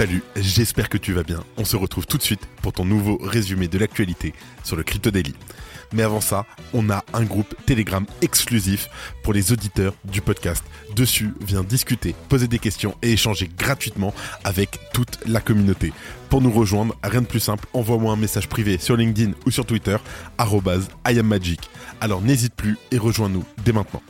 Salut, 0.00 0.22
j'espère 0.34 0.88
que 0.88 0.96
tu 0.96 1.12
vas 1.12 1.24
bien. 1.24 1.44
On 1.58 1.66
se 1.66 1.76
retrouve 1.76 2.06
tout 2.06 2.16
de 2.16 2.22
suite 2.22 2.48
pour 2.62 2.72
ton 2.72 2.86
nouveau 2.86 3.18
résumé 3.20 3.68
de 3.68 3.76
l'actualité 3.76 4.32
sur 4.64 4.74
le 4.74 4.82
Crypto 4.82 5.10
Daily. 5.10 5.34
Mais 5.92 6.02
avant 6.02 6.22
ça, 6.22 6.46
on 6.72 6.88
a 6.88 7.04
un 7.12 7.24
groupe 7.24 7.54
Telegram 7.66 8.06
exclusif 8.22 8.88
pour 9.22 9.34
les 9.34 9.52
auditeurs 9.52 9.92
du 10.06 10.22
podcast. 10.22 10.64
Dessus, 10.96 11.34
viens 11.46 11.62
discuter, 11.62 12.14
poser 12.30 12.48
des 12.48 12.58
questions 12.58 12.96
et 13.02 13.12
échanger 13.12 13.50
gratuitement 13.58 14.14
avec 14.42 14.78
toute 14.94 15.18
la 15.26 15.42
communauté. 15.42 15.92
Pour 16.30 16.40
nous 16.40 16.50
rejoindre, 16.50 16.96
rien 17.02 17.20
de 17.20 17.26
plus 17.26 17.38
simple, 17.38 17.68
envoie-moi 17.74 18.10
un 18.10 18.16
message 18.16 18.48
privé 18.48 18.78
sur 18.78 18.96
LinkedIn 18.96 19.32
ou 19.44 19.50
sur 19.50 19.66
Twitter, 19.66 19.98
@IamMagic. 21.06 21.68
Alors 22.00 22.22
n'hésite 22.22 22.54
plus 22.54 22.78
et 22.90 22.96
rejoins-nous 22.96 23.44
dès 23.66 23.72
maintenant. 23.72 24.00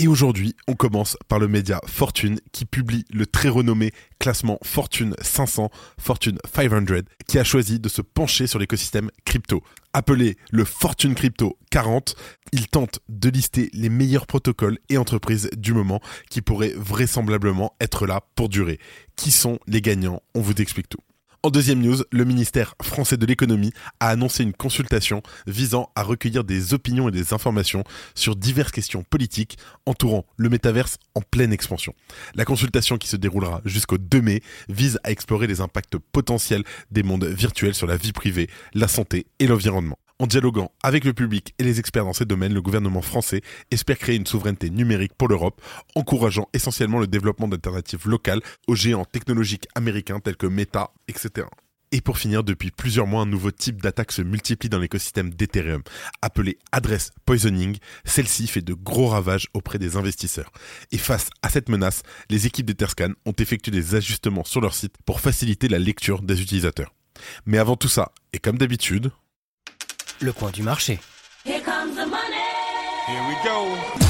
Et 0.00 0.06
aujourd'hui, 0.06 0.54
on 0.68 0.74
commence 0.74 1.16
par 1.26 1.40
le 1.40 1.48
média 1.48 1.80
Fortune 1.88 2.38
qui 2.52 2.64
publie 2.64 3.04
le 3.10 3.26
très 3.26 3.48
renommé 3.48 3.90
classement 4.20 4.60
Fortune 4.62 5.16
500, 5.20 5.70
Fortune 5.98 6.38
500, 6.54 7.02
qui 7.26 7.36
a 7.36 7.42
choisi 7.42 7.80
de 7.80 7.88
se 7.88 8.00
pencher 8.00 8.46
sur 8.46 8.60
l'écosystème 8.60 9.10
crypto. 9.24 9.60
Appelé 9.92 10.36
le 10.52 10.64
Fortune 10.64 11.16
Crypto 11.16 11.58
40, 11.72 12.14
il 12.52 12.68
tente 12.68 13.00
de 13.08 13.28
lister 13.28 13.70
les 13.72 13.88
meilleurs 13.88 14.28
protocoles 14.28 14.78
et 14.88 14.98
entreprises 14.98 15.50
du 15.56 15.72
moment 15.72 16.00
qui 16.30 16.42
pourraient 16.42 16.74
vraisemblablement 16.76 17.74
être 17.80 18.06
là 18.06 18.20
pour 18.36 18.48
durer. 18.48 18.78
Qui 19.16 19.32
sont 19.32 19.58
les 19.66 19.82
gagnants? 19.82 20.22
On 20.32 20.40
vous 20.40 20.54
explique 20.62 20.88
tout. 20.88 21.02
En 21.48 21.50
deuxième 21.50 21.80
news, 21.80 21.96
le 22.12 22.24
ministère 22.26 22.74
français 22.82 23.16
de 23.16 23.24
l'économie 23.24 23.72
a 24.00 24.10
annoncé 24.10 24.42
une 24.42 24.52
consultation 24.52 25.22
visant 25.46 25.90
à 25.94 26.02
recueillir 26.02 26.44
des 26.44 26.74
opinions 26.74 27.08
et 27.08 27.10
des 27.10 27.32
informations 27.32 27.84
sur 28.14 28.36
diverses 28.36 28.70
questions 28.70 29.02
politiques 29.02 29.56
entourant 29.86 30.26
le 30.36 30.50
métaverse 30.50 30.98
en 31.14 31.22
pleine 31.22 31.54
expansion. 31.54 31.94
La 32.34 32.44
consultation 32.44 32.98
qui 32.98 33.08
se 33.08 33.16
déroulera 33.16 33.62
jusqu'au 33.64 33.96
2 33.96 34.20
mai 34.20 34.42
vise 34.68 35.00
à 35.04 35.10
explorer 35.10 35.46
les 35.46 35.62
impacts 35.62 35.96
potentiels 36.12 36.64
des 36.90 37.02
mondes 37.02 37.24
virtuels 37.24 37.74
sur 37.74 37.86
la 37.86 37.96
vie 37.96 38.12
privée, 38.12 38.50
la 38.74 38.86
santé 38.86 39.24
et 39.38 39.46
l'environnement. 39.46 39.96
En 40.20 40.26
dialoguant 40.26 40.72
avec 40.82 41.04
le 41.04 41.12
public 41.12 41.54
et 41.60 41.62
les 41.62 41.78
experts 41.78 42.04
dans 42.04 42.12
ces 42.12 42.24
domaines, 42.24 42.52
le 42.52 42.60
gouvernement 42.60 43.02
français 43.02 43.40
espère 43.70 43.98
créer 43.98 44.16
une 44.16 44.26
souveraineté 44.26 44.68
numérique 44.68 45.14
pour 45.16 45.28
l'Europe, 45.28 45.62
encourageant 45.94 46.48
essentiellement 46.52 46.98
le 46.98 47.06
développement 47.06 47.46
d'alternatives 47.46 48.08
locales 48.08 48.40
aux 48.66 48.74
géants 48.74 49.04
technologiques 49.04 49.68
américains 49.76 50.18
tels 50.18 50.36
que 50.36 50.48
Meta, 50.48 50.90
etc. 51.06 51.46
Et 51.92 52.00
pour 52.00 52.18
finir, 52.18 52.42
depuis 52.42 52.72
plusieurs 52.72 53.06
mois, 53.06 53.22
un 53.22 53.26
nouveau 53.26 53.52
type 53.52 53.80
d'attaque 53.80 54.10
se 54.10 54.22
multiplie 54.22 54.68
dans 54.68 54.80
l'écosystème 54.80 55.32
d'Ethereum. 55.32 55.82
Appelé 56.20 56.58
Address 56.72 57.12
Poisoning, 57.24 57.78
celle-ci 58.04 58.48
fait 58.48 58.60
de 58.60 58.74
gros 58.74 59.06
ravages 59.06 59.46
auprès 59.54 59.78
des 59.78 59.96
investisseurs. 59.96 60.50
Et 60.90 60.98
face 60.98 61.30
à 61.42 61.48
cette 61.48 61.68
menace, 61.68 62.02
les 62.28 62.44
équipes 62.46 62.66
d'Etherscan 62.66 63.12
ont 63.24 63.32
effectué 63.38 63.70
des 63.70 63.94
ajustements 63.94 64.44
sur 64.44 64.60
leur 64.60 64.74
site 64.74 64.96
pour 65.06 65.20
faciliter 65.20 65.68
la 65.68 65.78
lecture 65.78 66.22
des 66.22 66.42
utilisateurs. 66.42 66.92
Mais 67.46 67.58
avant 67.58 67.76
tout 67.76 67.88
ça, 67.88 68.10
et 68.32 68.38
comme 68.40 68.58
d'habitude, 68.58 69.12
le 70.20 70.32
coin 70.32 70.50
du 70.50 70.62
marché. 70.62 70.98
Here 71.44 71.60
comes 71.60 71.94
the 71.94 72.06
money. 72.06 72.44
Here 73.06 73.22
we 73.28 73.34
go. 73.44 74.07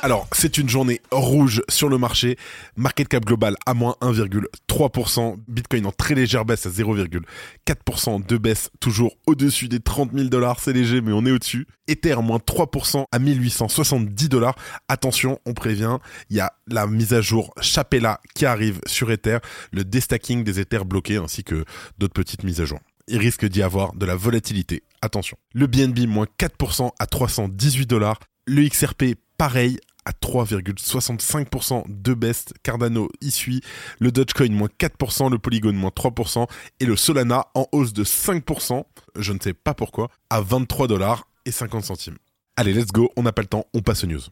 Alors, 0.00 0.28
c'est 0.30 0.58
une 0.58 0.68
journée 0.68 1.00
rouge 1.10 1.60
sur 1.68 1.88
le 1.88 1.98
marché. 1.98 2.36
Market 2.76 3.08
cap 3.08 3.24
global 3.24 3.56
à 3.66 3.74
moins 3.74 3.96
1,3%. 4.00 5.36
Bitcoin 5.48 5.86
en 5.86 5.90
très 5.90 6.14
légère 6.14 6.44
baisse 6.44 6.66
à 6.66 6.70
0,4% 6.70 8.24
de 8.24 8.38
baisse, 8.38 8.70
toujours 8.78 9.16
au-dessus 9.26 9.66
des 9.66 9.80
30 9.80 10.12
000 10.14 10.28
dollars. 10.28 10.60
C'est 10.60 10.72
léger, 10.72 11.00
mais 11.00 11.10
on 11.12 11.26
est 11.26 11.32
au-dessus. 11.32 11.66
Ether 11.88 12.14
moins 12.22 12.38
3% 12.38 13.06
à 13.10 13.18
1870 13.18 14.28
dollars. 14.28 14.54
Attention, 14.86 15.40
on 15.46 15.52
prévient, 15.52 15.98
il 16.30 16.36
y 16.36 16.40
a 16.40 16.52
la 16.68 16.86
mise 16.86 17.12
à 17.12 17.20
jour 17.20 17.52
Chapella 17.60 18.20
qui 18.36 18.46
arrive 18.46 18.80
sur 18.86 19.10
Ether, 19.10 19.38
le 19.72 19.84
destacking 19.84 20.44
des 20.44 20.60
Ethers 20.60 20.84
bloqués 20.84 21.16
ainsi 21.16 21.42
que 21.42 21.64
d'autres 21.98 22.14
petites 22.14 22.44
mises 22.44 22.60
à 22.60 22.66
jour 22.66 22.78
il 23.08 23.18
risque 23.18 23.46
d'y 23.46 23.62
avoir 23.62 23.94
de 23.94 24.06
la 24.06 24.14
volatilité. 24.14 24.82
Attention. 25.00 25.38
Le 25.54 25.66
BNB 25.66 26.06
moins 26.06 26.26
4% 26.38 26.90
à 26.98 27.06
318 27.06 27.86
dollars. 27.86 28.18
Le 28.50 28.66
XRP 28.66 29.14
pareil 29.36 29.78
à 30.06 30.12
3,65% 30.12 31.84
de 31.86 32.14
best. 32.14 32.54
Cardano 32.62 33.10
y 33.20 33.30
suit. 33.30 33.60
Le 33.98 34.10
Dogecoin 34.10 34.48
moins 34.52 34.70
4%, 34.80 35.30
le 35.30 35.38
Polygon 35.38 35.74
moins 35.74 35.90
3% 35.94 36.46
et 36.80 36.86
le 36.86 36.96
Solana 36.96 37.48
en 37.54 37.66
hausse 37.72 37.92
de 37.92 38.04
5%, 38.04 38.84
je 39.16 39.32
ne 39.34 39.38
sais 39.38 39.52
pas 39.52 39.74
pourquoi, 39.74 40.08
à 40.30 40.40
23 40.40 40.88
dollars 40.88 41.28
et 41.44 41.50
50 41.50 41.84
centimes. 41.84 42.16
Allez, 42.56 42.72
let's 42.72 42.90
go, 42.90 43.10
on 43.16 43.22
n'a 43.22 43.32
pas 43.32 43.42
le 43.42 43.48
temps, 43.48 43.66
on 43.74 43.82
passe 43.82 44.04
aux 44.04 44.06
news. 44.06 44.22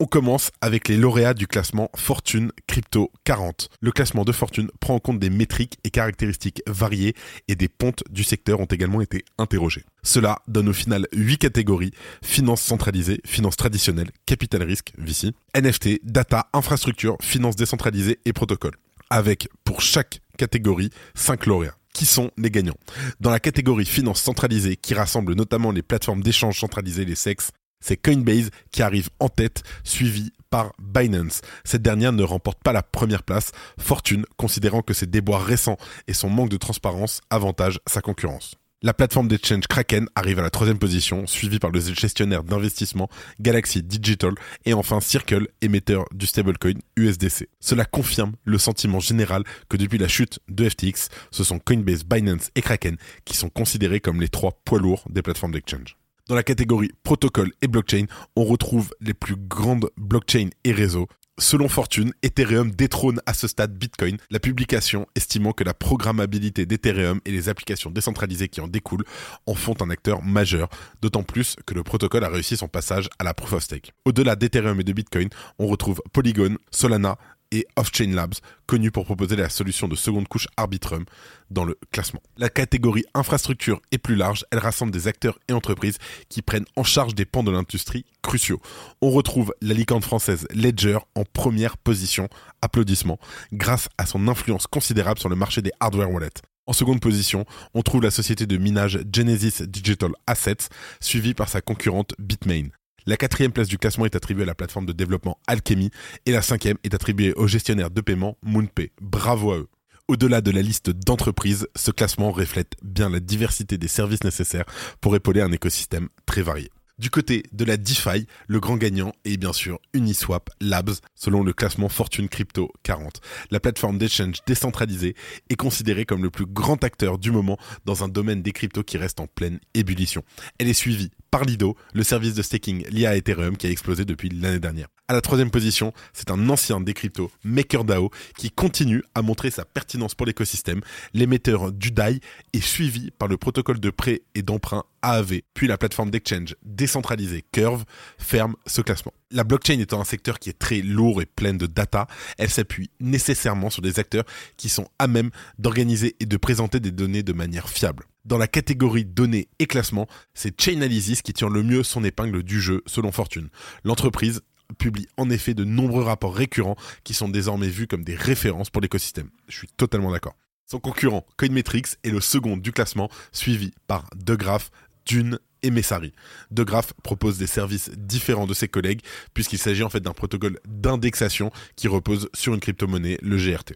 On 0.00 0.06
commence 0.06 0.52
avec 0.60 0.86
les 0.86 0.96
lauréats 0.96 1.34
du 1.34 1.48
classement 1.48 1.90
Fortune 1.96 2.52
Crypto 2.68 3.10
40. 3.24 3.68
Le 3.80 3.90
classement 3.90 4.24
de 4.24 4.30
Fortune 4.30 4.70
prend 4.78 4.94
en 4.94 5.00
compte 5.00 5.18
des 5.18 5.28
métriques 5.28 5.80
et 5.82 5.90
caractéristiques 5.90 6.62
variées 6.68 7.16
et 7.48 7.56
des 7.56 7.66
pontes 7.66 8.04
du 8.08 8.22
secteur 8.22 8.60
ont 8.60 8.66
également 8.66 9.00
été 9.00 9.24
interrogées. 9.38 9.84
Cela 10.04 10.38
donne 10.46 10.68
au 10.68 10.72
final 10.72 11.08
8 11.12 11.38
catégories 11.38 11.90
finance 12.22 12.62
centralisée, 12.62 13.20
finance 13.26 13.56
traditionnelle, 13.56 14.12
capital 14.24 14.62
risque, 14.62 14.92
VC, 14.98 15.32
NFT, 15.56 15.98
data, 16.04 16.46
infrastructure, 16.52 17.16
finance 17.20 17.56
décentralisée 17.56 18.20
et 18.24 18.32
protocole. 18.32 18.76
Avec 19.10 19.48
pour 19.64 19.80
chaque 19.80 20.20
catégorie 20.36 20.90
5 21.16 21.44
lauréats 21.46 21.74
qui 21.92 22.06
sont 22.06 22.30
les 22.38 22.52
gagnants? 22.52 22.78
Dans 23.18 23.30
la 23.30 23.40
catégorie 23.40 23.84
finance 23.84 24.22
centralisée, 24.22 24.76
qui 24.76 24.94
rassemble 24.94 25.34
notamment 25.34 25.72
les 25.72 25.82
plateformes 25.82 26.22
d'échange 26.22 26.60
centralisées, 26.60 27.04
les 27.04 27.16
SEX, 27.16 27.50
c'est 27.80 27.96
Coinbase 27.96 28.50
qui 28.70 28.82
arrive 28.82 29.08
en 29.20 29.28
tête, 29.28 29.62
suivi 29.84 30.32
par 30.50 30.72
Binance. 30.78 31.42
Cette 31.64 31.82
dernière 31.82 32.12
ne 32.12 32.22
remporte 32.22 32.62
pas 32.62 32.72
la 32.72 32.82
première 32.82 33.22
place, 33.22 33.52
Fortune 33.78 34.24
considérant 34.36 34.82
que 34.82 34.94
ses 34.94 35.06
déboires 35.06 35.44
récents 35.44 35.76
et 36.06 36.14
son 36.14 36.30
manque 36.30 36.50
de 36.50 36.56
transparence 36.56 37.20
avantagent 37.30 37.80
sa 37.86 38.00
concurrence. 38.00 38.54
La 38.80 38.94
plateforme 38.94 39.26
d'exchange 39.26 39.66
Kraken 39.66 40.06
arrive 40.14 40.38
à 40.38 40.42
la 40.42 40.50
troisième 40.50 40.78
position, 40.78 41.26
suivie 41.26 41.58
par 41.58 41.72
le 41.72 41.80
gestionnaire 41.80 42.44
d'investissement 42.44 43.08
Galaxy 43.40 43.82
Digital 43.82 44.34
et 44.66 44.72
enfin 44.72 45.00
Circle, 45.00 45.48
émetteur 45.60 46.04
du 46.12 46.26
stablecoin 46.26 46.78
USDC. 46.94 47.48
Cela 47.58 47.84
confirme 47.84 48.34
le 48.44 48.56
sentiment 48.56 49.00
général 49.00 49.42
que 49.68 49.76
depuis 49.76 49.98
la 49.98 50.06
chute 50.06 50.38
de 50.48 50.68
FTX, 50.68 51.08
ce 51.32 51.42
sont 51.42 51.58
Coinbase, 51.58 52.04
Binance 52.04 52.50
et 52.54 52.62
Kraken 52.62 52.96
qui 53.24 53.36
sont 53.36 53.48
considérés 53.48 53.98
comme 53.98 54.20
les 54.20 54.28
trois 54.28 54.52
poids 54.64 54.78
lourds 54.78 55.02
des 55.10 55.22
plateformes 55.22 55.52
d'exchange. 55.52 55.96
Dans 56.28 56.34
la 56.34 56.42
catégorie 56.42 56.90
protocole 57.04 57.52
et 57.62 57.68
blockchain, 57.68 58.04
on 58.36 58.44
retrouve 58.44 58.90
les 59.00 59.14
plus 59.14 59.36
grandes 59.36 59.88
blockchains 59.96 60.50
et 60.62 60.72
réseaux. 60.72 61.08
Selon 61.38 61.68
Fortune, 61.68 62.12
Ethereum 62.22 62.70
détrône 62.70 63.20
à 63.24 63.32
ce 63.32 63.48
stade 63.48 63.72
Bitcoin, 63.78 64.18
la 64.30 64.38
publication 64.38 65.06
estimant 65.14 65.52
que 65.52 65.64
la 65.64 65.72
programmabilité 65.72 66.66
d'Ethereum 66.66 67.20
et 67.24 67.30
les 67.30 67.48
applications 67.48 67.90
décentralisées 67.90 68.48
qui 68.48 68.60
en 68.60 68.68
découlent 68.68 69.06
en 69.46 69.54
font 69.54 69.76
un 69.80 69.88
acteur 69.88 70.22
majeur, 70.22 70.68
d'autant 71.00 71.22
plus 71.22 71.56
que 71.64 71.72
le 71.72 71.82
protocole 71.82 72.24
a 72.24 72.28
réussi 72.28 72.58
son 72.58 72.68
passage 72.68 73.08
à 73.18 73.24
la 73.24 73.32
proof 73.32 73.54
of 73.54 73.62
stake. 73.62 73.92
Au-delà 74.04 74.36
d'Ethereum 74.36 74.78
et 74.80 74.84
de 74.84 74.92
Bitcoin, 74.92 75.30
on 75.58 75.66
retrouve 75.66 76.02
Polygon, 76.12 76.58
Solana, 76.70 77.16
et 77.52 77.66
Off-Chain 77.76 78.12
Labs, 78.14 78.34
connu 78.66 78.90
pour 78.90 79.04
proposer 79.04 79.36
la 79.36 79.48
solution 79.48 79.88
de 79.88 79.96
seconde 79.96 80.28
couche 80.28 80.48
Arbitrum 80.56 81.04
dans 81.50 81.64
le 81.64 81.78
classement. 81.92 82.22
La 82.36 82.48
catégorie 82.48 83.04
infrastructure 83.14 83.80
est 83.90 83.98
plus 83.98 84.16
large, 84.16 84.44
elle 84.50 84.58
rassemble 84.58 84.92
des 84.92 85.08
acteurs 85.08 85.38
et 85.48 85.52
entreprises 85.52 85.98
qui 86.28 86.42
prennent 86.42 86.66
en 86.76 86.84
charge 86.84 87.14
des 87.14 87.24
pans 87.24 87.42
de 87.42 87.50
l'industrie 87.50 88.04
cruciaux. 88.22 88.60
On 89.00 89.10
retrouve 89.10 89.54
la 89.62 89.74
licorne 89.74 90.02
française 90.02 90.46
Ledger 90.54 90.98
en 91.14 91.24
première 91.24 91.78
position, 91.78 92.28
applaudissements, 92.62 93.18
grâce 93.52 93.88
à 93.98 94.06
son 94.06 94.28
influence 94.28 94.66
considérable 94.66 95.20
sur 95.20 95.28
le 95.28 95.36
marché 95.36 95.62
des 95.62 95.72
hardware 95.80 96.10
wallets. 96.10 96.42
En 96.66 96.74
seconde 96.74 97.00
position, 97.00 97.46
on 97.72 97.80
trouve 97.80 98.02
la 98.02 98.10
société 98.10 98.44
de 98.44 98.58
minage 98.58 98.98
Genesis 99.10 99.66
Digital 99.66 100.10
Assets, 100.26 100.68
suivie 101.00 101.32
par 101.32 101.48
sa 101.48 101.62
concurrente 101.62 102.12
Bitmain. 102.18 102.68
La 103.08 103.16
quatrième 103.16 103.52
place 103.52 103.68
du 103.68 103.78
classement 103.78 104.04
est 104.04 104.16
attribuée 104.16 104.42
à 104.42 104.46
la 104.46 104.54
plateforme 104.54 104.84
de 104.84 104.92
développement 104.92 105.38
Alchemy 105.46 105.90
et 106.26 106.30
la 106.30 106.42
cinquième 106.42 106.76
est 106.84 106.92
attribuée 106.92 107.32
au 107.36 107.46
gestionnaire 107.46 107.90
de 107.90 108.02
paiement 108.02 108.36
MoonPay. 108.42 108.92
Bravo 109.00 109.52
à 109.52 109.56
eux. 109.56 109.68
Au-delà 110.08 110.42
de 110.42 110.50
la 110.50 110.60
liste 110.60 110.90
d'entreprises, 110.90 111.68
ce 111.74 111.90
classement 111.90 112.30
reflète 112.30 112.74
bien 112.82 113.08
la 113.08 113.20
diversité 113.20 113.78
des 113.78 113.88
services 113.88 114.24
nécessaires 114.24 114.66
pour 115.00 115.16
épauler 115.16 115.40
un 115.40 115.52
écosystème 115.52 116.10
très 116.26 116.42
varié. 116.42 116.70
Du 116.98 117.10
côté 117.10 117.44
de 117.52 117.64
la 117.64 117.76
DeFi, 117.76 118.26
le 118.48 118.58
grand 118.58 118.76
gagnant 118.76 119.12
est 119.24 119.36
bien 119.36 119.52
sûr 119.52 119.78
Uniswap 119.94 120.50
Labs, 120.60 120.96
selon 121.14 121.44
le 121.44 121.52
classement 121.52 121.88
Fortune 121.88 122.28
Crypto 122.28 122.72
40. 122.82 123.20
La 123.52 123.60
plateforme 123.60 123.98
d'échange 123.98 124.38
décentralisée 124.48 125.14
est 125.48 125.54
considérée 125.54 126.04
comme 126.04 126.24
le 126.24 126.30
plus 126.30 126.46
grand 126.46 126.82
acteur 126.82 127.18
du 127.18 127.30
moment 127.30 127.56
dans 127.84 128.02
un 128.02 128.08
domaine 128.08 128.42
des 128.42 128.52
cryptos 128.52 128.82
qui 128.82 128.98
reste 128.98 129.20
en 129.20 129.28
pleine 129.28 129.60
ébullition. 129.74 130.24
Elle 130.58 130.68
est 130.68 130.74
suivie 130.74 131.12
par 131.30 131.44
Lido, 131.44 131.76
le 131.94 132.02
service 132.02 132.34
de 132.34 132.42
staking 132.42 132.84
lié 132.88 133.06
à 133.06 133.16
Ethereum 133.16 133.56
qui 133.56 133.68
a 133.68 133.70
explosé 133.70 134.04
depuis 134.04 134.30
l'année 134.30 134.58
dernière. 134.58 134.88
À 135.10 135.14
la 135.14 135.22
troisième 135.22 135.50
position, 135.50 135.94
c'est 136.12 136.30
un 136.30 136.50
ancien 136.50 136.82
des 136.82 136.92
cryptos, 136.92 137.30
MakerDAO, 137.42 138.10
qui 138.36 138.50
continue 138.50 139.02
à 139.14 139.22
montrer 139.22 139.50
sa 139.50 139.64
pertinence 139.64 140.14
pour 140.14 140.26
l'écosystème. 140.26 140.82
L'émetteur 141.14 141.72
du 141.72 141.90
DAI 141.92 142.20
est 142.52 142.60
suivi 142.60 143.10
par 143.12 143.26
le 143.26 143.38
protocole 143.38 143.80
de 143.80 143.88
prêt 143.88 144.20
et 144.34 144.42
d'emprunt 144.42 144.84
AAV, 145.00 145.40
puis 145.54 145.66
la 145.66 145.78
plateforme 145.78 146.10
d'exchange 146.10 146.56
décentralisée 146.62 147.42
Curve 147.52 147.86
ferme 148.18 148.54
ce 148.66 148.82
classement. 148.82 149.14
La 149.30 149.44
blockchain 149.44 149.78
étant 149.78 149.98
un 149.98 150.04
secteur 150.04 150.38
qui 150.38 150.50
est 150.50 150.58
très 150.58 150.82
lourd 150.82 151.22
et 151.22 151.26
plein 151.26 151.54
de 151.54 151.64
data, 151.64 152.06
elle 152.36 152.50
s'appuie 152.50 152.90
nécessairement 153.00 153.70
sur 153.70 153.80
des 153.80 153.98
acteurs 153.98 154.24
qui 154.58 154.68
sont 154.68 154.88
à 154.98 155.06
même 155.06 155.30
d'organiser 155.58 156.16
et 156.20 156.26
de 156.26 156.36
présenter 156.36 156.80
des 156.80 156.90
données 156.90 157.22
de 157.22 157.32
manière 157.32 157.70
fiable. 157.70 158.04
Dans 158.26 158.36
la 158.36 158.46
catégorie 158.46 159.06
données 159.06 159.48
et 159.58 159.66
classement, 159.66 160.06
c'est 160.34 160.60
Chainalysis 160.60 161.22
qui 161.22 161.32
tire 161.32 161.48
le 161.48 161.62
mieux 161.62 161.82
son 161.82 162.04
épingle 162.04 162.42
du 162.42 162.60
jeu 162.60 162.82
selon 162.84 163.10
Fortune. 163.10 163.48
L'entreprise 163.84 164.42
publie 164.76 165.06
en 165.16 165.30
effet 165.30 165.54
de 165.54 165.64
nombreux 165.64 166.02
rapports 166.02 166.34
récurrents 166.34 166.76
qui 167.04 167.14
sont 167.14 167.28
désormais 167.28 167.68
vus 167.68 167.86
comme 167.86 168.04
des 168.04 168.14
références 168.14 168.70
pour 168.70 168.82
l'écosystème. 168.82 169.30
Je 169.48 169.56
suis 169.56 169.68
totalement 169.68 170.12
d'accord. 170.12 170.36
Son 170.66 170.80
concurrent 170.80 171.26
Coinmetrics 171.38 171.96
est 172.04 172.10
le 172.10 172.20
second 172.20 172.56
du 172.56 172.72
classement, 172.72 173.08
suivi 173.32 173.72
par 173.86 174.10
DeGraph, 174.14 174.70
Dune 175.06 175.38
et 175.62 175.70
Messari. 175.70 176.12
DeGraph 176.50 176.92
propose 177.02 177.38
des 177.38 177.46
services 177.46 177.90
différents 177.96 178.46
de 178.46 178.54
ses 178.54 178.68
collègues 178.68 179.00
puisqu'il 179.32 179.58
s'agit 179.58 179.82
en 179.82 179.88
fait 179.88 180.00
d'un 180.00 180.12
protocole 180.12 180.60
d'indexation 180.68 181.50
qui 181.74 181.88
repose 181.88 182.28
sur 182.34 182.52
une 182.52 182.60
crypto-monnaie, 182.60 183.18
le 183.22 183.36
GRT. 183.38 183.74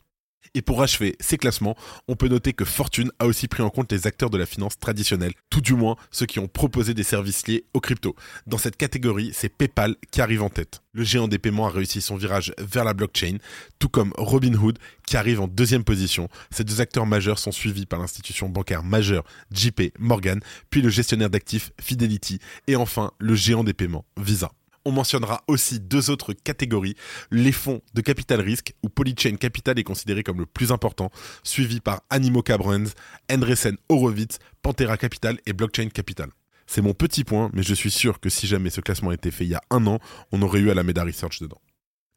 Et 0.55 0.63
pour 0.63 0.83
achever 0.83 1.17
ces 1.21 1.39
classements, 1.39 1.77
on 2.09 2.17
peut 2.17 2.29
noter 2.29 2.53
que 2.53 2.65
Fortune 2.65 3.11
a 3.19 3.27
aussi 3.27 3.49
pris 3.49 3.63
en 3.63 3.71
compte 3.71 3.91
les 3.93 4.07
acteurs 4.07 4.31
de 4.31 4.39
la 4.39 4.47
finance 4.47 4.79
traditionnelle, 4.79 5.33
tout 5.51 5.61
du 5.61 5.75
moins 5.75 5.97
ceux 6.11 6.27
qui 6.27 6.39
ont 6.39 6.49
proposé 6.49 6.95
des 6.95 7.03
services 7.03 7.47
liés 7.47 7.65
aux 7.75 7.81
cryptos. 7.81 8.17
Dans 8.47 8.59
cette 8.59 8.77
catégorie, 8.77 9.33
c'est 9.35 9.49
PayPal 9.49 9.97
qui 10.11 10.21
arrive 10.21 10.43
en 10.43 10.51
tête. 10.51 10.83
Le 10.93 11.05
géant 11.05 11.29
des 11.29 11.39
paiements 11.39 11.67
a 11.67 11.71
réussi 11.71 12.03
son 12.03 12.17
virage 12.17 12.53
vers 12.59 12.85
la 12.85 12.95
blockchain, 12.95 13.39
tout 13.79 13.89
comme 13.89 14.13
Robinhood 14.19 14.79
qui 15.07 15.17
arrive 15.17 15.41
en 15.41 15.49
deuxième 15.49 15.85
position. 15.85 16.29
Ces 16.51 16.65
deux 16.65 16.81
acteurs 16.81 17.07
majeurs 17.07 17.39
sont 17.39 17.53
suivis 17.53 17.87
par 17.87 17.99
l'institution 17.99 18.49
bancaire 18.49 18.83
majeure 18.83 19.25
JP 19.53 19.93
Morgan, 19.99 20.41
puis 20.71 20.83
le 20.83 20.91
gestionnaire 20.91 21.31
d'actifs 21.31 21.73
Fidelity 21.81 22.39
et 22.67 22.77
enfin 22.77 23.13
le 23.19 23.35
géant 23.35 23.65
des 23.65 23.75
paiements 23.75 24.05
Visa. 24.17 24.53
On 24.85 24.93
mentionnera 24.93 25.43
aussi 25.47 25.79
deux 25.79 26.11
autres 26.11 26.33
catégories, 26.33 26.97
les 27.31 27.53
fonds 27.53 27.83
de 27.95 28.01
capital 28.01 28.41
risque, 28.41 28.75
où 28.83 28.89
Polychain 28.89 29.37
Capital 29.37 29.79
est 29.79 29.85
considéré 29.85 30.23
comme 30.23 30.39
le 30.39 30.47
plus 30.47 30.73
important, 30.73 31.11
suivi 31.45 31.81
par 31.81 32.03
Animoca 32.11 32.59
Brands, 32.59 32.91
Andresen 33.31 33.77
Horowitz, 33.89 34.39
Pantera 34.61 34.97
Capital 34.97 35.39
et 35.47 35.53
Blockchain 35.53 35.89
Capital. 35.89 36.31
C'est 36.67 36.83
mon 36.83 36.95
petit 36.95 37.23
point, 37.23 37.51
mais 37.53 37.63
je 37.63 37.75
suis 37.75 37.91
sûr 37.91 38.19
que 38.19 38.29
si 38.29 38.47
jamais 38.47 38.71
ce 38.71 38.81
classement 38.81 39.13
était 39.13 39.31
fait 39.31 39.45
il 39.45 39.51
y 39.51 39.55
a 39.55 39.63
un 39.71 39.87
an, 39.87 39.99
on 40.33 40.43
aurait 40.43 40.61
eu 40.61 40.71
Alameda 40.71 41.05
Research 41.05 41.41
dedans. 41.41 41.61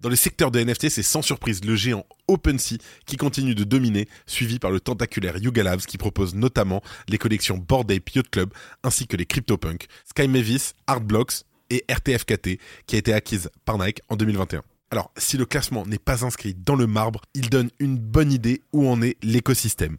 Dans 0.02 0.10
les 0.10 0.16
secteurs 0.18 0.52
de 0.52 0.60
NFT, 0.60 0.90
c'est 0.90 1.04
sans 1.04 1.22
surprise 1.22 1.64
le 1.64 1.76
géant 1.76 2.06
OpenSea 2.28 2.78
qui 3.06 3.16
continue 3.16 3.56
de 3.56 3.64
dominer, 3.64 4.08
suivi 4.26 4.60
par 4.60 4.72
le 4.72 4.80
tentaculaire 4.80 5.38
Yuga 5.38 5.64
Labs 5.64 5.82
qui 5.82 5.98
propose 5.98 6.36
notamment 6.36 6.84
les 7.08 7.18
collections 7.18 7.58
Bored 7.58 7.90
Ape 7.92 8.10
Yacht 8.10 8.30
Club 8.30 8.54
ainsi 8.84 9.08
que 9.08 9.16
les 9.16 9.26
CryptoPunk, 9.26 9.88
Sky 10.10 10.28
Mavis, 10.28 10.74
Artblocks, 10.88 11.46
et 11.70 11.86
RTFKT 11.90 12.60
qui 12.88 12.96
a 12.96 13.00
été 13.00 13.14
acquise 13.14 13.50
par 13.66 13.78
Nike 13.78 14.02
en 14.10 14.16
2021. 14.16 14.64
Alors, 14.92 15.12
si 15.18 15.38
le 15.38 15.46
classement 15.46 15.86
n'est 15.86 15.98
pas 15.98 16.24
inscrit 16.24 16.54
dans 16.54 16.76
le 16.76 16.88
marbre, 16.88 17.22
il 17.34 17.50
donne 17.50 17.70
une 17.80 17.98
bonne 17.98 18.32
idée 18.32 18.62
où 18.72 18.88
en 18.88 19.02
est 19.02 19.18
l'écosystème. 19.24 19.98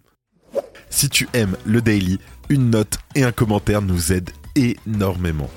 Si 0.90 1.08
tu 1.08 1.28
aimes 1.32 1.56
le 1.64 1.82
daily, 1.82 2.18
une 2.48 2.70
note 2.70 2.98
et 3.14 3.24
un 3.24 3.32
commentaire 3.32 3.82
nous 3.82 4.12
aident 4.12 4.30
énormément. 4.54 5.50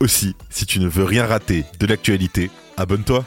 Aussi, 0.00 0.34
si 0.50 0.66
tu 0.66 0.80
ne 0.80 0.88
veux 0.88 1.04
rien 1.04 1.26
rater 1.26 1.64
de 1.78 1.86
l'actualité, 1.86 2.50
abonne-toi. 2.76 3.24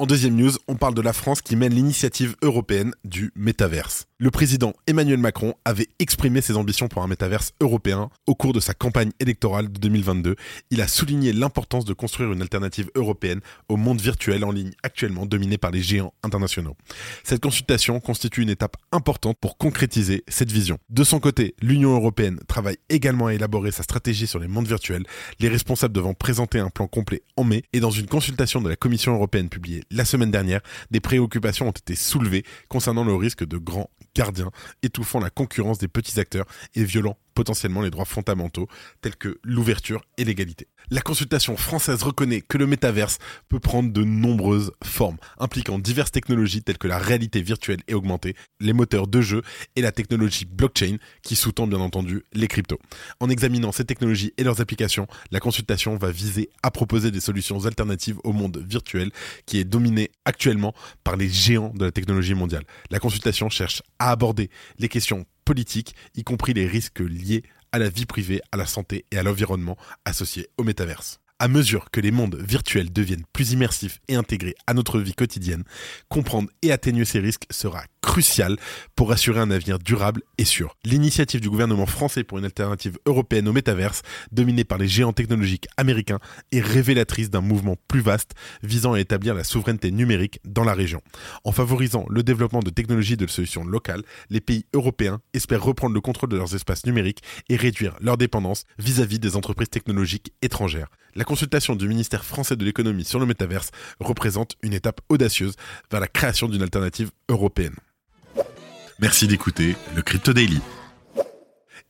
En 0.00 0.06
deuxième 0.06 0.36
news, 0.36 0.52
on 0.68 0.76
parle 0.76 0.94
de 0.94 1.00
la 1.00 1.12
France 1.12 1.42
qui 1.42 1.56
mène 1.56 1.74
l'initiative 1.74 2.36
européenne 2.40 2.92
du 3.04 3.32
métaverse. 3.34 4.06
Le 4.18 4.30
président 4.30 4.72
Emmanuel 4.86 5.18
Macron 5.18 5.54
avait 5.64 5.88
exprimé 5.98 6.40
ses 6.40 6.56
ambitions 6.56 6.86
pour 6.86 7.02
un 7.02 7.08
métaverse 7.08 7.52
européen 7.60 8.08
au 8.28 8.36
cours 8.36 8.52
de 8.52 8.60
sa 8.60 8.74
campagne 8.74 9.10
électorale 9.18 9.72
de 9.72 9.80
2022. 9.80 10.36
Il 10.70 10.80
a 10.82 10.86
souligné 10.86 11.32
l'importance 11.32 11.84
de 11.84 11.94
construire 11.94 12.32
une 12.32 12.42
alternative 12.42 12.90
européenne 12.94 13.40
au 13.68 13.76
monde 13.76 14.00
virtuel 14.00 14.44
en 14.44 14.52
ligne 14.52 14.70
actuellement 14.84 15.26
dominé 15.26 15.58
par 15.58 15.72
les 15.72 15.82
géants 15.82 16.14
internationaux. 16.22 16.76
Cette 17.24 17.42
consultation 17.42 17.98
constitue 17.98 18.42
une 18.42 18.50
étape 18.50 18.76
importante 18.92 19.38
pour 19.40 19.58
concrétiser 19.58 20.22
cette 20.28 20.52
vision. 20.52 20.78
De 20.90 21.02
son 21.02 21.18
côté, 21.18 21.56
l'Union 21.60 21.96
européenne 21.96 22.38
travaille 22.46 22.78
également 22.88 23.26
à 23.26 23.34
élaborer 23.34 23.72
sa 23.72 23.82
stratégie 23.82 24.28
sur 24.28 24.38
les 24.38 24.48
mondes 24.48 24.68
virtuels, 24.68 25.06
les 25.40 25.48
responsables 25.48 25.94
devant 25.94 26.14
présenter 26.14 26.60
un 26.60 26.70
plan 26.70 26.86
complet 26.86 27.22
en 27.36 27.42
mai 27.42 27.64
et 27.72 27.80
dans 27.80 27.90
une 27.90 28.06
consultation 28.06 28.60
de 28.60 28.68
la 28.68 28.76
Commission 28.76 29.14
européenne 29.14 29.48
publiée 29.48 29.82
la 29.90 30.04
semaine 30.04 30.30
dernière, 30.30 30.60
des 30.90 31.00
préoccupations 31.00 31.68
ont 31.68 31.72
été 31.72 31.94
soulevées 31.94 32.44
concernant 32.68 33.04
le 33.04 33.14
risque 33.14 33.46
de 33.46 33.56
grands 33.56 33.90
gardiens 34.14 34.50
étouffant 34.82 35.20
la 35.20 35.30
concurrence 35.30 35.78
des 35.78 35.88
petits 35.88 36.18
acteurs 36.20 36.46
et 36.74 36.84
violant 36.84 37.16
potentiellement 37.38 37.82
les 37.82 37.90
droits 37.90 38.04
fondamentaux 38.04 38.66
tels 39.00 39.14
que 39.14 39.38
l'ouverture 39.44 40.02
et 40.16 40.24
l'égalité. 40.24 40.66
La 40.90 41.00
consultation 41.00 41.56
française 41.56 42.02
reconnaît 42.02 42.40
que 42.40 42.58
le 42.58 42.66
métaverse 42.66 43.18
peut 43.48 43.60
prendre 43.60 43.92
de 43.92 44.02
nombreuses 44.02 44.72
formes, 44.82 45.18
impliquant 45.38 45.78
diverses 45.78 46.10
technologies 46.10 46.62
telles 46.62 46.78
que 46.78 46.88
la 46.88 46.98
réalité 46.98 47.40
virtuelle 47.40 47.78
et 47.86 47.94
augmentée, 47.94 48.34
les 48.58 48.72
moteurs 48.72 49.06
de 49.06 49.20
jeu 49.20 49.42
et 49.76 49.82
la 49.82 49.92
technologie 49.92 50.46
blockchain 50.46 50.96
qui 51.22 51.36
sous-tend 51.36 51.68
bien 51.68 51.78
entendu 51.78 52.24
les 52.32 52.48
cryptos. 52.48 52.80
En 53.20 53.30
examinant 53.30 53.70
ces 53.70 53.84
technologies 53.84 54.32
et 54.36 54.42
leurs 54.42 54.60
applications, 54.60 55.06
la 55.30 55.38
consultation 55.38 55.96
va 55.96 56.10
viser 56.10 56.50
à 56.64 56.72
proposer 56.72 57.12
des 57.12 57.20
solutions 57.20 57.66
alternatives 57.66 58.18
au 58.24 58.32
monde 58.32 58.64
virtuel 58.68 59.12
qui 59.46 59.60
est 59.60 59.64
dominé 59.64 60.10
actuellement 60.24 60.74
par 61.04 61.16
les 61.16 61.28
géants 61.28 61.72
de 61.72 61.84
la 61.84 61.92
technologie 61.92 62.34
mondiale. 62.34 62.64
La 62.90 62.98
consultation 62.98 63.48
cherche 63.48 63.80
à 64.00 64.10
aborder 64.10 64.50
les 64.80 64.88
questions 64.88 65.24
politique, 65.48 65.94
y 66.14 66.24
compris 66.24 66.52
les 66.52 66.66
risques 66.66 67.00
liés 67.00 67.42
à 67.72 67.78
la 67.78 67.88
vie 67.88 68.04
privée, 68.04 68.42
à 68.52 68.58
la 68.58 68.66
santé 68.66 69.06
et 69.10 69.16
à 69.16 69.22
l'environnement 69.22 69.78
associés 70.04 70.50
au 70.58 70.62
métaverse. 70.62 71.20
À 71.38 71.48
mesure 71.48 71.90
que 71.90 72.02
les 72.02 72.10
mondes 72.10 72.36
virtuels 72.36 72.92
deviennent 72.92 73.24
plus 73.32 73.52
immersifs 73.52 73.98
et 74.08 74.14
intégrés 74.14 74.54
à 74.66 74.74
notre 74.74 75.00
vie 75.00 75.14
quotidienne, 75.14 75.64
comprendre 76.10 76.50
et 76.60 76.70
atténuer 76.70 77.06
ces 77.06 77.20
risques 77.20 77.46
sera 77.50 77.82
crucial 78.00 78.56
pour 78.96 79.12
assurer 79.12 79.40
un 79.40 79.50
avenir 79.50 79.78
durable 79.78 80.22
et 80.38 80.44
sûr. 80.44 80.76
L'initiative 80.84 81.40
du 81.40 81.50
gouvernement 81.50 81.86
français 81.86 82.24
pour 82.24 82.38
une 82.38 82.44
alternative 82.44 82.98
européenne 83.06 83.48
au 83.48 83.52
métaverse, 83.52 84.02
dominée 84.32 84.64
par 84.64 84.78
les 84.78 84.88
géants 84.88 85.12
technologiques 85.12 85.68
américains, 85.76 86.18
est 86.52 86.60
révélatrice 86.60 87.30
d'un 87.30 87.40
mouvement 87.40 87.76
plus 87.88 88.00
vaste 88.00 88.32
visant 88.62 88.94
à 88.94 89.00
établir 89.00 89.34
la 89.34 89.44
souveraineté 89.44 89.90
numérique 89.90 90.40
dans 90.44 90.64
la 90.64 90.74
région. 90.74 91.00
En 91.44 91.52
favorisant 91.52 92.06
le 92.08 92.22
développement 92.22 92.60
de 92.60 92.70
technologies 92.70 93.16
de 93.16 93.26
solutions 93.26 93.64
locales, 93.64 94.02
les 94.30 94.40
pays 94.40 94.64
européens 94.74 95.20
espèrent 95.32 95.62
reprendre 95.62 95.94
le 95.94 96.00
contrôle 96.00 96.30
de 96.30 96.36
leurs 96.36 96.54
espaces 96.54 96.86
numériques 96.86 97.22
et 97.48 97.56
réduire 97.56 97.96
leur 98.00 98.16
dépendance 98.16 98.64
vis-à-vis 98.78 99.18
des 99.18 99.36
entreprises 99.36 99.70
technologiques 99.70 100.32
étrangères. 100.42 100.88
La 101.14 101.24
consultation 101.24 101.74
du 101.74 101.88
ministère 101.88 102.24
français 102.24 102.56
de 102.56 102.64
l'économie 102.64 103.04
sur 103.04 103.18
le 103.18 103.26
métaverse 103.26 103.70
représente 103.98 104.56
une 104.62 104.72
étape 104.72 105.00
audacieuse 105.08 105.54
vers 105.90 106.00
la 106.00 106.06
création 106.06 106.48
d'une 106.48 106.62
alternative 106.62 107.10
européenne. 107.28 107.74
Merci 109.00 109.28
d'écouter 109.28 109.76
le 109.94 110.02
Crypto 110.02 110.32
Daily. 110.32 110.60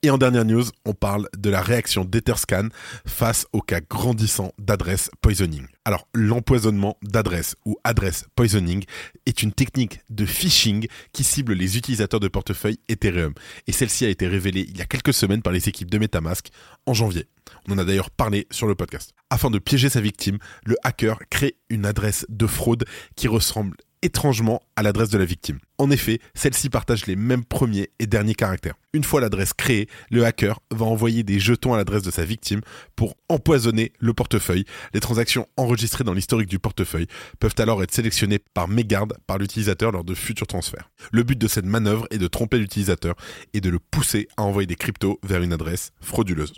Et 0.02 0.10
en 0.10 0.18
dernière 0.18 0.44
news, 0.44 0.64
on 0.84 0.92
parle 0.92 1.26
de 1.36 1.48
la 1.48 1.62
réaction 1.62 2.04
d'Etherscan 2.04 2.68
face 3.06 3.46
au 3.52 3.62
cas 3.62 3.80
grandissant 3.80 4.52
d'adresse 4.58 5.10
poisoning. 5.22 5.66
Alors, 5.86 6.06
l'empoisonnement 6.12 6.98
d'adresse 7.02 7.56
ou 7.64 7.78
adresse 7.82 8.26
poisoning 8.36 8.84
est 9.24 9.42
une 9.42 9.52
technique 9.52 10.00
de 10.10 10.26
phishing 10.26 10.86
qui 11.14 11.24
cible 11.24 11.54
les 11.54 11.78
utilisateurs 11.78 12.20
de 12.20 12.28
portefeuille 12.28 12.78
Ethereum. 12.90 13.32
Et 13.66 13.72
celle-ci 13.72 14.04
a 14.04 14.10
été 14.10 14.28
révélée 14.28 14.66
il 14.68 14.76
y 14.76 14.82
a 14.82 14.86
quelques 14.86 15.14
semaines 15.14 15.42
par 15.42 15.54
les 15.54 15.66
équipes 15.68 15.90
de 15.90 15.98
Metamask 15.98 16.50
en 16.84 16.92
janvier. 16.92 17.26
On 17.66 17.72
en 17.72 17.78
a 17.78 17.84
d'ailleurs 17.84 18.10
parlé 18.10 18.46
sur 18.50 18.66
le 18.66 18.74
podcast. 18.74 19.14
Afin 19.30 19.50
de 19.50 19.58
piéger 19.58 19.88
sa 19.88 20.02
victime, 20.02 20.38
le 20.66 20.76
hacker 20.84 21.18
crée 21.30 21.56
une 21.70 21.86
adresse 21.86 22.26
de 22.28 22.46
fraude 22.46 22.84
qui 23.16 23.28
ressemble 23.28 23.78
étrangement 24.02 24.62
à 24.76 24.82
l'adresse 24.82 25.10
de 25.10 25.18
la 25.18 25.24
victime. 25.24 25.58
En 25.78 25.90
effet, 25.90 26.20
celle-ci 26.34 26.70
partage 26.70 27.06
les 27.06 27.16
mêmes 27.16 27.44
premiers 27.44 27.90
et 27.98 28.06
derniers 28.06 28.34
caractères. 28.34 28.74
Une 28.92 29.04
fois 29.04 29.20
l'adresse 29.20 29.52
créée, 29.52 29.88
le 30.10 30.24
hacker 30.24 30.60
va 30.70 30.86
envoyer 30.86 31.22
des 31.22 31.38
jetons 31.38 31.74
à 31.74 31.76
l'adresse 31.76 32.02
de 32.02 32.10
sa 32.10 32.24
victime 32.24 32.60
pour 32.96 33.16
empoisonner 33.28 33.92
le 33.98 34.12
portefeuille. 34.12 34.64
Les 34.94 35.00
transactions 35.00 35.46
enregistrées 35.56 36.04
dans 36.04 36.14
l'historique 36.14 36.48
du 36.48 36.58
portefeuille 36.58 37.06
peuvent 37.38 37.54
alors 37.58 37.82
être 37.82 37.94
sélectionnées 37.94 38.40
par 38.54 38.68
mégarde 38.68 39.14
par 39.26 39.38
l'utilisateur 39.38 39.92
lors 39.92 40.04
de 40.04 40.14
futurs 40.14 40.46
transferts. 40.46 40.90
Le 41.12 41.22
but 41.22 41.38
de 41.38 41.48
cette 41.48 41.66
manœuvre 41.66 42.06
est 42.10 42.18
de 42.18 42.26
tromper 42.26 42.58
l'utilisateur 42.58 43.14
et 43.54 43.60
de 43.60 43.70
le 43.70 43.78
pousser 43.78 44.28
à 44.36 44.42
envoyer 44.42 44.66
des 44.66 44.76
cryptos 44.76 45.20
vers 45.22 45.42
une 45.42 45.52
adresse 45.52 45.92
frauduleuse. 46.00 46.54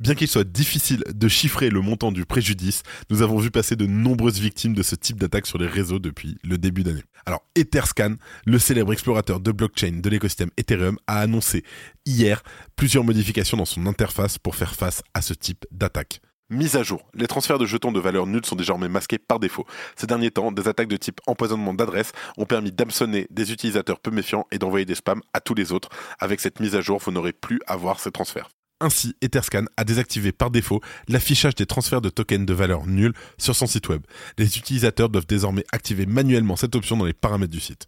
Bien 0.00 0.16
qu'il 0.16 0.26
soit 0.26 0.44
difficile 0.44 1.04
de 1.14 1.28
chiffrer 1.28 1.70
le 1.70 1.80
montant 1.80 2.10
du 2.10 2.24
préjudice, 2.26 2.82
nous 3.10 3.22
avons 3.22 3.38
vu 3.38 3.52
passer 3.52 3.76
de 3.76 3.86
nombreuses 3.86 4.40
victimes 4.40 4.74
de 4.74 4.82
ce 4.82 4.96
type 4.96 5.20
d'attaque 5.20 5.46
sur 5.46 5.56
les 5.56 5.68
réseaux 5.68 6.00
depuis 6.00 6.36
le 6.42 6.58
début 6.58 6.82
d'année. 6.82 7.04
Alors, 7.26 7.46
Etherscan, 7.54 8.16
le 8.44 8.58
célèbre 8.58 8.92
explorateur 8.92 9.38
de 9.38 9.52
blockchain 9.52 10.00
de 10.02 10.10
l'écosystème 10.10 10.50
Ethereum, 10.56 10.98
a 11.06 11.20
annoncé 11.20 11.62
hier 12.06 12.42
plusieurs 12.74 13.04
modifications 13.04 13.56
dans 13.56 13.64
son 13.64 13.86
interface 13.86 14.36
pour 14.36 14.56
faire 14.56 14.74
face 14.74 15.02
à 15.14 15.22
ce 15.22 15.32
type 15.32 15.64
d'attaque. 15.70 16.20
Mise 16.50 16.76
à 16.76 16.82
jour. 16.82 17.08
Les 17.14 17.26
transferts 17.26 17.58
de 17.58 17.64
jetons 17.64 17.92
de 17.92 18.00
valeur 18.00 18.26
nulle 18.26 18.44
sont 18.44 18.56
désormais 18.56 18.88
masqués 18.88 19.18
par 19.18 19.40
défaut. 19.40 19.64
Ces 19.96 20.06
derniers 20.06 20.30
temps, 20.30 20.52
des 20.52 20.68
attaques 20.68 20.88
de 20.88 20.96
type 20.96 21.20
empoisonnement 21.26 21.72
d'adresse 21.72 22.12
ont 22.36 22.46
permis 22.46 22.70
d'hameçonner 22.70 23.26
des 23.30 23.52
utilisateurs 23.52 24.00
peu 24.00 24.10
méfiants 24.10 24.46
et 24.50 24.58
d'envoyer 24.58 24.84
des 24.84 24.96
spams 24.96 25.22
à 25.32 25.40
tous 25.40 25.54
les 25.54 25.72
autres. 25.72 25.88
Avec 26.18 26.40
cette 26.40 26.60
mise 26.60 26.74
à 26.74 26.82
jour, 26.82 26.98
vous 26.98 27.12
n'aurez 27.12 27.32
plus 27.32 27.60
à 27.66 27.76
voir 27.76 27.98
ces 27.98 28.10
transferts. 28.10 28.50
Ainsi, 28.80 29.14
Etherscan 29.22 29.64
a 29.76 29.84
désactivé 29.84 30.32
par 30.32 30.50
défaut 30.50 30.80
l'affichage 31.08 31.54
des 31.54 31.66
transferts 31.66 32.00
de 32.00 32.10
tokens 32.10 32.44
de 32.44 32.54
valeur 32.54 32.86
nulle 32.86 33.14
sur 33.38 33.54
son 33.54 33.66
site 33.66 33.88
web. 33.88 34.02
Les 34.36 34.58
utilisateurs 34.58 35.08
doivent 35.08 35.26
désormais 35.26 35.64
activer 35.72 36.06
manuellement 36.06 36.56
cette 36.56 36.74
option 36.74 36.96
dans 36.96 37.04
les 37.04 37.12
paramètres 37.12 37.52
du 37.52 37.60
site. 37.60 37.86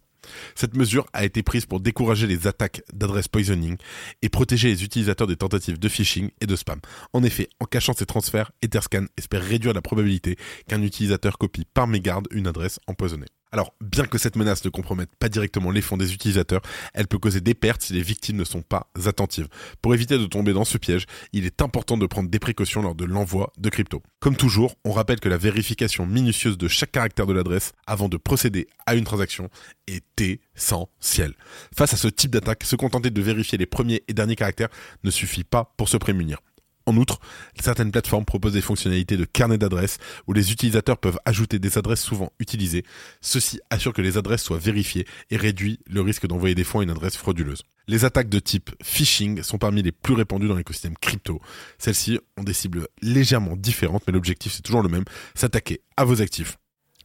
Cette 0.55 0.75
mesure 0.75 1.05
a 1.13 1.25
été 1.25 1.43
prise 1.43 1.65
pour 1.65 1.79
décourager 1.79 2.27
les 2.27 2.47
attaques 2.47 2.81
d'adresse 2.93 3.27
poisoning 3.27 3.77
et 4.21 4.29
protéger 4.29 4.69
les 4.69 4.83
utilisateurs 4.83 5.27
des 5.27 5.35
tentatives 5.35 5.79
de 5.79 5.89
phishing 5.89 6.31
et 6.41 6.45
de 6.45 6.55
spam. 6.55 6.79
En 7.13 7.23
effet, 7.23 7.49
en 7.59 7.65
cachant 7.65 7.93
ces 7.93 8.05
transferts, 8.05 8.51
Etherscan 8.61 9.05
espère 9.17 9.43
réduire 9.43 9.73
la 9.73 9.81
probabilité 9.81 10.37
qu'un 10.67 10.81
utilisateur 10.81 11.37
copie 11.37 11.65
par 11.73 11.87
mégarde 11.87 12.27
une 12.31 12.47
adresse 12.47 12.79
empoisonnée. 12.87 13.27
Alors, 13.51 13.73
bien 13.79 14.05
que 14.05 14.17
cette 14.17 14.35
menace 14.35 14.63
ne 14.65 14.69
compromette 14.69 15.15
pas 15.15 15.29
directement 15.29 15.71
les 15.71 15.81
fonds 15.81 15.97
des 15.97 16.13
utilisateurs, 16.13 16.61
elle 16.93 17.07
peut 17.07 17.17
causer 17.17 17.41
des 17.41 17.53
pertes 17.53 17.81
si 17.81 17.93
les 17.93 18.01
victimes 18.01 18.37
ne 18.37 18.43
sont 18.43 18.61
pas 18.61 18.91
attentives. 19.05 19.47
Pour 19.81 19.93
éviter 19.93 20.17
de 20.17 20.25
tomber 20.25 20.53
dans 20.53 20.65
ce 20.65 20.77
piège, 20.77 21.05
il 21.31 21.45
est 21.45 21.61
important 21.61 21.97
de 21.97 22.05
prendre 22.05 22.29
des 22.29 22.39
précautions 22.39 22.81
lors 22.81 22.95
de 22.95 23.05
l'envoi 23.05 23.53
de 23.57 23.69
crypto. 23.69 24.03
Comme 24.19 24.35
toujours, 24.35 24.75
on 24.83 24.91
rappelle 24.91 25.19
que 25.19 25.29
la 25.29 25.37
vérification 25.37 26.05
minutieuse 26.05 26.57
de 26.57 26.67
chaque 26.67 26.91
caractère 26.91 27.25
de 27.25 27.33
l'adresse 27.33 27.71
avant 27.85 28.09
de 28.09 28.17
procéder 28.17 28.67
à 28.85 28.95
une 28.95 29.05
transaction 29.05 29.49
est 29.87 30.03
essentielle. 30.21 31.33
Face 31.75 31.93
à 31.93 31.97
ce 31.97 32.07
type 32.07 32.31
d'attaque, 32.31 32.63
se 32.63 32.75
contenter 32.75 33.11
de 33.11 33.21
vérifier 33.21 33.57
les 33.57 33.65
premiers 33.65 34.03
et 34.07 34.13
derniers 34.13 34.35
caractères 34.35 34.69
ne 35.03 35.11
suffit 35.11 35.43
pas 35.43 35.73
pour 35.77 35.87
se 35.87 35.97
prémunir. 35.97 36.39
En 36.87 36.95
outre, 36.95 37.19
certaines 37.59 37.91
plateformes 37.91 38.23
proposent 38.23 38.53
des 38.53 38.61
fonctionnalités 38.61 39.17
de 39.17 39.25
carnet 39.25 39.57
d'adresses 39.57 39.97
où 40.25 40.31
les 40.31 40.53
utilisateurs 40.53 40.97
peuvent 40.97 41.19
ajouter 41.25 41.59
des 41.59 41.77
adresses 41.77 42.01
souvent 42.01 42.31
utilisées. 42.39 42.85
Ceci 43.19 43.59
assure 43.69 43.91
que 43.91 44.01
les 44.01 44.17
adresses 44.17 44.41
soient 44.41 44.57
vérifiées 44.57 45.05
et 45.29 45.35
réduit 45.35 45.81
le 45.85 45.99
risque 45.99 46.27
d'envoyer 46.27 46.55
des 46.55 46.63
fonds 46.63 46.79
à 46.79 46.83
une 46.83 46.89
adresse 46.89 47.17
frauduleuse. 47.17 47.63
Les 47.89 48.05
attaques 48.05 48.29
de 48.29 48.39
type 48.39 48.71
phishing 48.81 49.43
sont 49.43 49.57
parmi 49.57 49.83
les 49.83 49.91
plus 49.91 50.13
répandues 50.13 50.47
dans 50.47 50.55
l'écosystème 50.55 50.97
crypto. 50.97 51.41
Celles-ci 51.77 52.19
ont 52.37 52.43
des 52.43 52.53
cibles 52.53 52.87
légèrement 53.01 53.57
différentes, 53.57 54.03
mais 54.07 54.13
l'objectif 54.13 54.53
c'est 54.53 54.61
toujours 54.61 54.81
le 54.81 54.89
même, 54.89 55.05
s'attaquer 55.35 55.81
à 55.97 56.05
vos 56.05 56.21
actifs. 56.21 56.57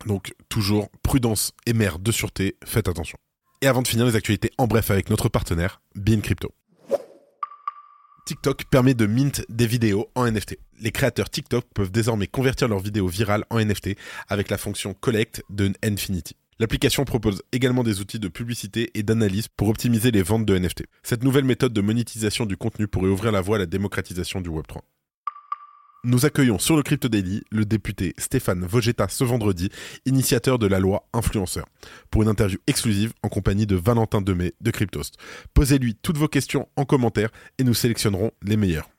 Donc 0.07 0.33
toujours 0.49 0.91
prudence 1.03 1.55
et 1.67 1.73
mère 1.73 1.99
de 1.99 2.12
sûreté, 2.12 2.57
faites 2.65 2.87
attention. 2.87 3.19
Et 3.62 3.67
avant 3.67 3.83
de 3.83 3.89
finir 3.89 4.07
les 4.07 4.15
actualités 4.15 4.53
en 4.59 4.69
bref 4.69 4.93
avec 4.93 5.11
notre 5.11 5.29
partenaire, 5.29 5.81
Bean 5.97 6.21
Crypto. 6.21 6.53
TikTok 8.25 8.64
permet 8.67 8.95
de 8.95 9.07
mint 9.07 9.45
des 9.49 9.67
vidéos 9.67 10.09
en 10.14 10.31
NFT. 10.31 10.57
Les 10.81 10.93
créateurs 10.93 11.29
TikTok 11.29 11.64
peuvent 11.75 11.91
désormais 11.91 12.29
convertir 12.29 12.69
leurs 12.69 12.79
vidéos 12.79 13.09
virales 13.09 13.45
en 13.50 13.59
NFT 13.59 13.97
avec 14.29 14.49
la 14.49 14.59
fonction 14.59 14.95
Collect 14.95 15.43
de 15.50 15.73
Infinity. 15.83 16.37
L'application 16.61 17.05
propose 17.05 17.43
également 17.50 17.83
des 17.83 18.00
outils 18.00 18.21
de 18.21 18.29
publicité 18.29 18.91
et 18.95 19.02
d'analyse 19.02 19.49
pour 19.49 19.69
optimiser 19.69 20.12
les 20.12 20.23
ventes 20.23 20.47
de 20.47 20.57
NFT. 20.57 20.85
Cette 21.02 21.25
nouvelle 21.25 21.45
méthode 21.45 21.73
de 21.73 21.81
monétisation 21.81 22.47
du 22.47 22.57
contenu 22.57 22.87
pourrait 22.87 23.09
ouvrir 23.09 23.33
la 23.33 23.41
voie 23.41 23.57
à 23.57 23.59
la 23.59 23.67
démocratisation 23.67 24.41
du 24.41 24.50
Web3. 24.50 24.83
Nous 26.04 26.26
accueillons 26.26 26.59
sur 26.59 26.76
le 26.76 26.82
Crypto 26.82 27.09
Daily 27.09 27.44
le 27.52 27.64
député 27.64 28.12
Stéphane 28.18 28.66
Vogetta 28.66 29.06
ce 29.09 29.23
vendredi, 29.23 29.68
initiateur 30.04 30.59
de 30.59 30.66
la 30.66 30.80
loi 30.80 31.06
influenceur, 31.12 31.64
pour 32.11 32.23
une 32.23 32.28
interview 32.28 32.59
exclusive 32.66 33.12
en 33.23 33.28
compagnie 33.28 33.68
de 33.68 33.76
Valentin 33.76 34.21
Demey 34.21 34.52
de 34.61 34.73
Cryptost. 34.73 35.14
Posez-lui 35.54 35.94
toutes 35.94 36.18
vos 36.18 36.26
questions 36.26 36.68
en 36.75 36.85
commentaire 36.85 37.30
et 37.59 37.62
nous 37.62 37.73
sélectionnerons 37.73 38.32
les 38.42 38.56
meilleurs. 38.56 38.90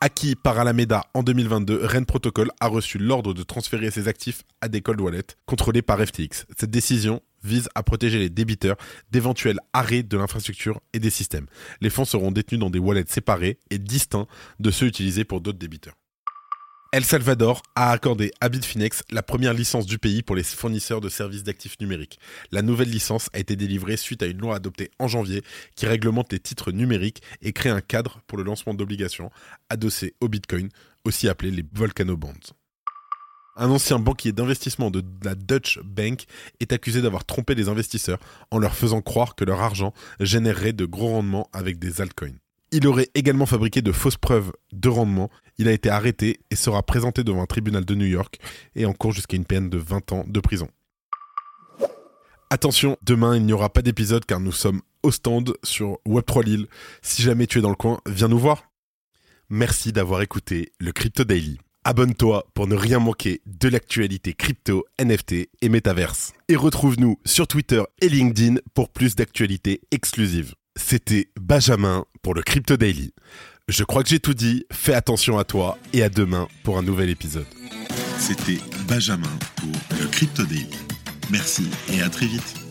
Acquis 0.00 0.34
par 0.34 0.58
Alameda 0.58 1.04
en 1.14 1.22
2022, 1.22 1.86
Ren 1.86 2.02
Protocol 2.02 2.50
a 2.58 2.66
reçu 2.66 2.98
l'ordre 2.98 3.32
de 3.32 3.44
transférer 3.44 3.92
ses 3.92 4.08
actifs 4.08 4.42
à 4.60 4.66
des 4.66 4.80
cold 4.80 5.00
wallets 5.00 5.36
contrôlés 5.46 5.82
par 5.82 6.00
FTX. 6.04 6.46
Cette 6.58 6.70
décision 6.70 7.22
vise 7.42 7.68
à 7.74 7.82
protéger 7.82 8.18
les 8.18 8.30
débiteurs 8.30 8.76
d'éventuels 9.10 9.60
arrêts 9.72 10.02
de 10.02 10.16
l'infrastructure 10.16 10.80
et 10.92 10.98
des 10.98 11.10
systèmes. 11.10 11.46
Les 11.80 11.90
fonds 11.90 12.04
seront 12.04 12.32
détenus 12.32 12.60
dans 12.60 12.70
des 12.70 12.78
wallets 12.78 13.04
séparés 13.08 13.58
et 13.70 13.78
distincts 13.78 14.26
de 14.60 14.70
ceux 14.70 14.86
utilisés 14.86 15.24
pour 15.24 15.40
d'autres 15.40 15.58
débiteurs. 15.58 15.94
El 16.94 17.06
Salvador 17.06 17.62
a 17.74 17.90
accordé 17.90 18.32
à 18.42 18.50
Bitfinex 18.50 19.02
la 19.10 19.22
première 19.22 19.54
licence 19.54 19.86
du 19.86 19.98
pays 19.98 20.22
pour 20.22 20.36
les 20.36 20.42
fournisseurs 20.42 21.00
de 21.00 21.08
services 21.08 21.42
d'actifs 21.42 21.80
numériques. 21.80 22.18
La 22.50 22.60
nouvelle 22.60 22.90
licence 22.90 23.30
a 23.32 23.38
été 23.38 23.56
délivrée 23.56 23.96
suite 23.96 24.22
à 24.22 24.26
une 24.26 24.36
loi 24.36 24.56
adoptée 24.56 24.90
en 24.98 25.08
janvier 25.08 25.42
qui 25.74 25.86
réglemente 25.86 26.30
les 26.34 26.38
titres 26.38 26.70
numériques 26.70 27.22
et 27.40 27.54
crée 27.54 27.70
un 27.70 27.80
cadre 27.80 28.20
pour 28.26 28.36
le 28.36 28.44
lancement 28.44 28.74
d'obligations 28.74 29.30
adossées 29.70 30.12
au 30.20 30.28
Bitcoin, 30.28 30.68
aussi 31.06 31.30
appelés 31.30 31.50
les 31.50 31.64
Volcano 31.72 32.14
Bonds. 32.18 32.52
Un 33.54 33.70
ancien 33.70 33.98
banquier 33.98 34.32
d'investissement 34.32 34.90
de 34.90 35.04
la 35.22 35.34
Dutch 35.34 35.78
Bank 35.84 36.24
est 36.60 36.72
accusé 36.72 37.02
d'avoir 37.02 37.26
trompé 37.26 37.54
les 37.54 37.68
investisseurs 37.68 38.18
en 38.50 38.58
leur 38.58 38.74
faisant 38.74 39.02
croire 39.02 39.34
que 39.34 39.44
leur 39.44 39.60
argent 39.60 39.92
générerait 40.20 40.72
de 40.72 40.86
gros 40.86 41.08
rendements 41.08 41.50
avec 41.52 41.78
des 41.78 42.00
altcoins. 42.00 42.38
Il 42.70 42.86
aurait 42.86 43.10
également 43.14 43.44
fabriqué 43.44 43.82
de 43.82 43.92
fausses 43.92 44.16
preuves 44.16 44.52
de 44.72 44.88
rendement. 44.88 45.30
Il 45.58 45.68
a 45.68 45.72
été 45.72 45.90
arrêté 45.90 46.40
et 46.50 46.56
sera 46.56 46.82
présenté 46.82 47.24
devant 47.24 47.42
un 47.42 47.46
tribunal 47.46 47.84
de 47.84 47.94
New 47.94 48.06
York 48.06 48.38
et 48.74 48.86
en 48.86 48.94
cours 48.94 49.12
jusqu'à 49.12 49.36
une 49.36 49.44
peine 49.44 49.68
de 49.68 49.76
20 49.76 50.12
ans 50.12 50.24
de 50.26 50.40
prison. 50.40 50.68
Attention, 52.48 52.96
demain 53.02 53.36
il 53.36 53.44
n'y 53.44 53.52
aura 53.52 53.68
pas 53.68 53.82
d'épisode 53.82 54.24
car 54.24 54.40
nous 54.40 54.52
sommes 54.52 54.80
au 55.02 55.10
stand 55.10 55.52
sur 55.62 55.98
Web3 56.08 56.44
Lille. 56.44 56.66
Si 57.02 57.20
jamais 57.20 57.46
tu 57.46 57.58
es 57.58 57.62
dans 57.62 57.68
le 57.68 57.76
coin, 57.76 58.00
viens 58.06 58.28
nous 58.28 58.38
voir. 58.38 58.64
Merci 59.50 59.92
d'avoir 59.92 60.22
écouté 60.22 60.72
le 60.80 60.92
Crypto 60.92 61.24
Daily. 61.24 61.58
Abonne-toi 61.84 62.46
pour 62.54 62.68
ne 62.68 62.76
rien 62.76 63.00
manquer 63.00 63.40
de 63.46 63.68
l'actualité 63.68 64.34
crypto, 64.34 64.84
NFT 65.00 65.48
et 65.60 65.68
métaverse. 65.68 66.32
Et 66.48 66.54
retrouve-nous 66.54 67.18
sur 67.24 67.48
Twitter 67.48 67.82
et 68.00 68.08
LinkedIn 68.08 68.60
pour 68.72 68.88
plus 68.88 69.16
d'actualités 69.16 69.80
exclusives. 69.90 70.54
C'était 70.76 71.30
Benjamin 71.40 72.04
pour 72.22 72.34
le 72.34 72.42
Crypto 72.42 72.76
Daily. 72.76 73.12
Je 73.66 73.82
crois 73.82 74.04
que 74.04 74.10
j'ai 74.10 74.20
tout 74.20 74.34
dit, 74.34 74.64
fais 74.72 74.94
attention 74.94 75.38
à 75.38 75.44
toi 75.44 75.76
et 75.92 76.04
à 76.04 76.08
demain 76.08 76.46
pour 76.62 76.78
un 76.78 76.82
nouvel 76.82 77.10
épisode. 77.10 77.46
C'était 78.16 78.60
Benjamin 78.86 79.38
pour 79.56 79.98
le 80.00 80.06
Crypto 80.06 80.44
Daily. 80.44 80.78
Merci 81.30 81.68
et 81.92 82.00
à 82.00 82.08
très 82.08 82.26
vite. 82.26 82.61